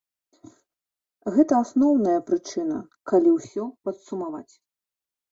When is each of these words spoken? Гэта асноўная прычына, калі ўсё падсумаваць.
Гэта 1.33 1.53
асноўная 1.65 2.15
прычына, 2.29 2.79
калі 3.11 3.29
ўсё 3.35 3.63
падсумаваць. 3.89 4.55